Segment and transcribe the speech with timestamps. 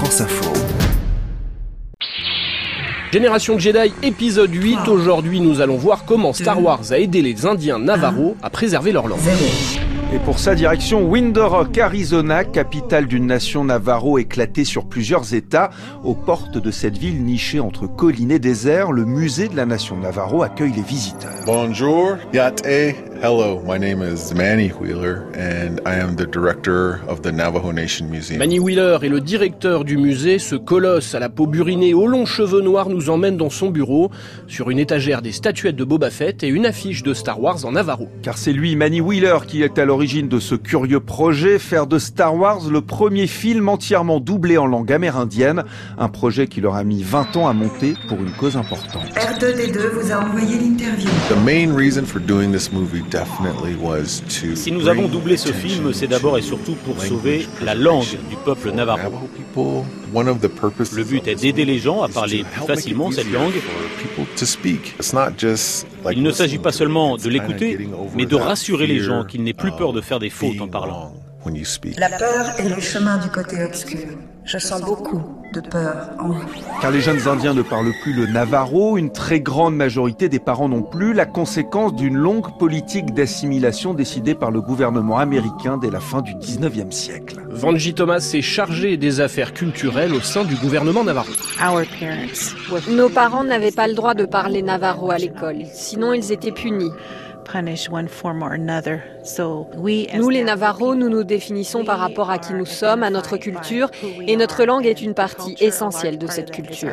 [0.00, 0.50] France Info.
[3.12, 4.88] Génération Jedi épisode 8.
[4.88, 9.08] Aujourd'hui, nous allons voir comment Star Wars a aidé les Indiens Navarro à préserver leur
[9.08, 9.18] langue.
[10.14, 15.68] Et pour sa direction, Window Rock, Arizona, capitale d'une nation navarro éclatée sur plusieurs États.
[16.02, 19.98] Aux portes de cette ville nichée entre collines et déserts, le musée de la nation
[19.98, 21.44] navarro accueille les visiteurs.
[21.44, 22.66] Bonjour, Yate.
[23.22, 28.08] Hello, my name is Manny Wheeler and I am the director of the Navajo Nation
[28.08, 28.38] Museum.
[28.38, 30.38] Manny Wheeler est le directeur du musée.
[30.38, 34.10] Ce colosse à la peau burinée aux longs cheveux noirs nous emmène dans son bureau.
[34.48, 37.72] Sur une étagère des statuettes de Boba Fett et une affiche de Star Wars en
[37.72, 38.08] Navarro.
[38.22, 41.98] Car c'est lui, Manny Wheeler, qui est à l'origine de ce curieux projet, faire de
[41.98, 45.64] Star Wars le premier film entièrement doublé en langue amérindienne.
[45.98, 49.04] Un projet qui leur a mis 20 ans à monter pour une cause importante.
[49.14, 51.10] R2D2 vous a envoyé l'interview.
[51.28, 53.02] The main reason for doing this movie
[54.54, 58.36] Si nous avons doublé ce film, c'est d'abord et surtout pour sauver la langue du
[58.44, 59.12] peuple navarro.
[60.92, 63.54] Le but est d'aider les gens à parler plus facilement cette langue.
[66.12, 69.72] Il ne s'agit pas seulement de l'écouter, mais de rassurer les gens qu'ils n'aient plus
[69.72, 71.12] peur de faire des fautes en parlant.
[71.40, 71.98] Wrong when you speak.
[71.98, 74.08] La peur est le chemin du côté obscur.
[74.44, 76.44] Je sens beaucoup de peur en vous.
[76.80, 80.68] Car les jeunes Indiens ne parlent plus le navarro, une très grande majorité des parents
[80.68, 86.00] non plus, la conséquence d'une longue politique d'assimilation décidée par le gouvernement américain dès la
[86.00, 87.40] fin du 19e siècle.
[87.48, 91.28] Vanji Thomas s'est chargé des affaires culturelles au sein du gouvernement navarro.
[92.90, 96.90] Nos parents n'avaient pas le droit de parler navarro à l'école, sinon ils étaient punis.
[100.14, 103.90] Nous, les Navarros, nous nous définissons par rapport à qui nous sommes, à notre culture,
[104.26, 106.90] et notre langue est une partie essentielle de cette culture.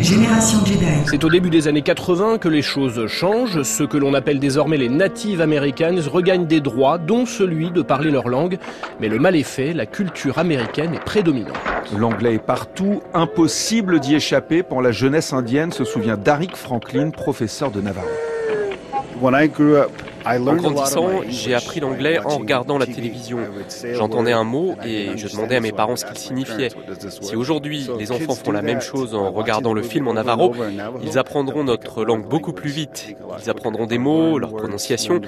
[0.00, 0.84] Génération Jedi.
[1.06, 3.62] C'est au début des années 80 que les choses changent.
[3.62, 8.10] Ceux que l'on appelle désormais les Native Americans regagnent des droits, dont celui de parler
[8.10, 8.58] leur langue.
[9.00, 11.56] Mais le mal est fait, la culture américaine est prédominante.
[11.96, 17.70] L'anglais est partout, impossible d'y échapper pour la jeunesse indienne, se souvient Darik Franklin, professeur
[17.70, 18.08] de Navarro.
[19.20, 19.90] when I grew up
[20.26, 23.38] En grandissant, j'ai appris l'anglais en regardant la télévision.
[23.94, 26.68] J'entendais un mot et je demandais à mes parents ce qu'il signifiait.
[27.20, 30.52] Si aujourd'hui les enfants font la même chose en regardant le film en navarro,
[31.02, 33.16] ils apprendront notre langue beaucoup plus vite.
[33.42, 35.20] Ils apprendront des mots, leur prononciation.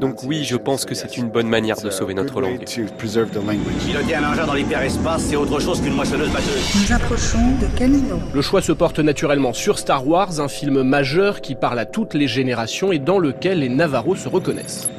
[0.00, 2.64] Donc oui, je pense que c'est une bonne manière de sauver notre langue.
[2.64, 6.74] Piloter un engin dans l'hyperespace, c'est autre chose qu'une moissonneuse batteuse.
[6.74, 8.16] Nous approchons de Camino.
[8.32, 12.14] Le choix se porte naturellement sur Star Wars, un film majeur qui parle à toutes
[12.14, 14.45] les générations et dans lequel les Navarros se reconnaissent.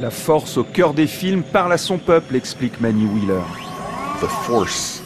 [0.02, 3.44] La force au cœur des films parle à son peuple, explique Manny Wheeler.
[4.20, 5.02] The force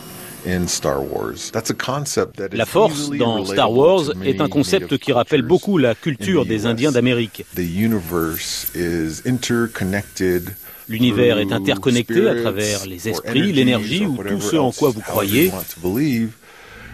[0.48, 1.52] in Star Wars.
[1.52, 5.44] That's a concept that is La force dans Star Wars est un concept qui rappelle
[5.44, 6.66] beaucoup la culture the des.
[6.66, 7.46] Indiens d'Amérique.
[7.56, 10.50] The universe is interconnected.
[10.90, 14.72] L'univers est through interconnecté à spirits travers les or esprits, l'énergie ou tout ce en
[14.72, 15.50] quoi vous croyez.
[15.50, 16.32] want to believe.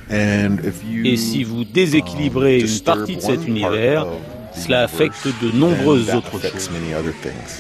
[0.09, 4.07] And if you, Et si vous déséquilibrez um, une partie de cet part univers,
[4.57, 6.69] cela affecte de nombreuses autres choses.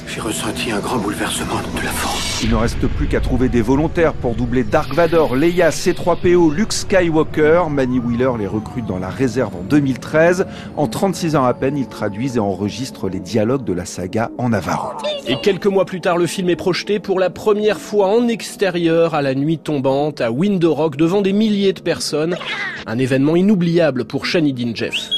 [0.07, 2.41] J'ai ressenti un grand bouleversement de la force.
[2.43, 6.73] Il ne reste plus qu'à trouver des volontaires pour doubler Dark Vador, Leia, C3PO, Luke
[6.73, 7.63] Skywalker.
[7.69, 10.45] Manny Wheeler les recrute dans la réserve en 2013.
[10.75, 14.49] En 36 ans à peine, ils traduisent et enregistrent les dialogues de la saga en
[14.49, 14.93] navarro.
[15.27, 19.13] Et quelques mois plus tard, le film est projeté pour la première fois en extérieur
[19.13, 22.37] à la nuit tombante à Window Rock devant des milliers de personnes.
[22.85, 25.16] Un événement inoubliable pour Shanidin Jeff.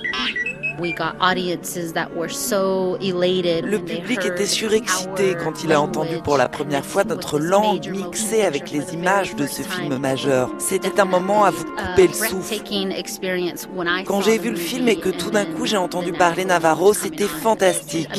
[3.61, 8.43] Le public était surexcité quand il a entendu pour la première fois notre langue mixée
[8.43, 10.49] avec les images de ce film majeur.
[10.57, 12.55] C'était un moment à vous couper le souffle.
[14.05, 17.27] Quand j'ai vu le film et que tout d'un coup j'ai entendu parler Navarro, c'était
[17.27, 18.09] fantastique.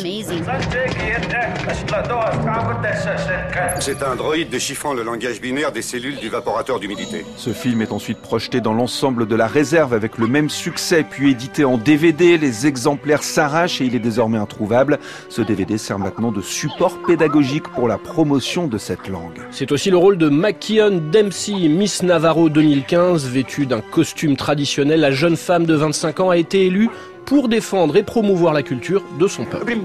[3.80, 7.24] C'est un droïde déchiffrant le langage binaire des cellules du vaporateur d'humidité.
[7.36, 11.30] Ce film est ensuite projeté dans l'ensemble de la réserve avec le même succès, puis
[11.30, 12.38] édité en DVD.
[12.38, 14.98] Les exemplaires s'arrachent et il est désormais introuvable.
[15.28, 19.40] Ce DVD sert maintenant de support pédagogique pour la promotion de cette langue.
[19.50, 25.00] C'est aussi le rôle de Makion Dempsey, Miss Navarro 2015, vêtue d'un costume traditionnel.
[25.00, 26.90] La jeune femme de 25 ans a été élue
[27.30, 29.76] pour défendre et promouvoir la culture de son peuple.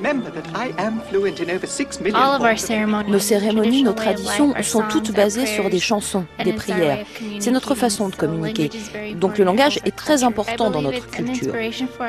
[3.08, 7.06] Nos cérémonies, nos traditions sont toutes basées sur des chansons, des prières.
[7.40, 8.72] C'est notre façon de communiquer.
[9.14, 11.54] Donc le langage est très important dans notre culture.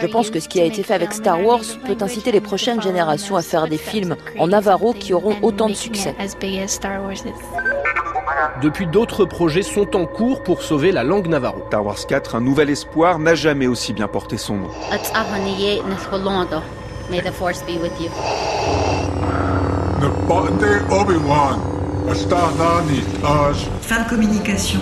[0.00, 2.80] Je pense que ce qui a été fait avec Star Wars peut inciter les prochaines
[2.80, 6.14] générations à faire des films en navarro qui auront autant de succès.
[8.62, 11.62] Depuis, d'autres projets sont en cours pour sauver la langue navarro.
[11.68, 14.70] Star Wars 4, un nouvel espoir, n'a jamais aussi bien porté son nom.
[17.08, 18.10] May the force be with you.
[20.90, 21.60] Obi-Wan.
[23.80, 24.80] Fin de communication.